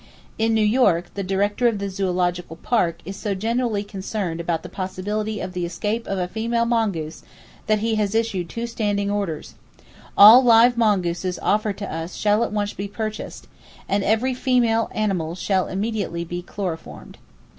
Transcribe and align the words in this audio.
In 0.39 0.55
New 0.55 0.65
York, 0.65 1.13
the 1.13 1.21
director 1.21 1.67
of 1.67 1.77
the 1.77 1.87
Zoological 1.87 2.55
Park 2.55 3.01
is 3.05 3.15
so 3.15 3.35
genuinely 3.35 3.83
concerned 3.83 4.39
about 4.39 4.63
the 4.63 4.67
possibility 4.67 5.39
of 5.39 5.53
the 5.53 5.63
escape 5.63 6.07
of 6.07 6.17
a 6.17 6.27
female 6.27 6.65
mongoose 6.65 7.21
that 7.67 7.81
he 7.85 7.93
has 8.01 8.15
issued 8.15 8.49
two 8.49 8.65
standing 8.65 9.11
orders: 9.11 9.53
All 10.17 10.43
live 10.43 10.75
mongooses 10.75 11.37
offered 11.43 11.77
to 11.77 11.93
us 11.93 12.15
shall 12.15 12.43
at 12.43 12.51
once 12.51 12.73
be 12.73 12.87
purchased, 12.87 13.47
and 13.87 14.03
every 14.03 14.33
female 14.33 14.89
animal 14.91 15.35
shall 15.35 15.67
immediately 15.67 16.25
be 16.25 16.41
chloroformed. 16.41 17.19